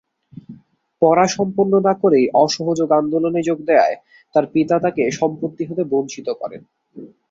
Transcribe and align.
পড়া 1.01 1.25
সম্পন্ন 1.35 1.73
না 1.87 1.93
করে 2.01 2.19
অসহযোগ 2.43 2.89
আন্দোলনে 2.99 3.41
যোগ 3.49 3.59
দেওয়ায় 3.69 3.97
তার 4.35 4.45
পিতা 4.53 4.75
তাকে 4.83 5.01
সম্পত্তি 5.19 5.63
হতে 5.69 5.83
বঞ্চিত 5.91 6.27
করেন। 6.41 6.61